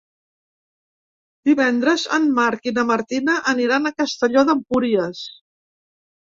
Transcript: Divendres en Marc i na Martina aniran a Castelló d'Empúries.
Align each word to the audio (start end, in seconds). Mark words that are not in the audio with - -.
Divendres 1.49 2.05
en 2.17 2.25
Marc 2.37 2.65
i 2.71 2.73
na 2.77 2.85
Martina 2.93 3.37
aniran 3.53 3.87
a 3.87 3.93
Castelló 4.01 4.45
d'Empúries. 4.51 5.23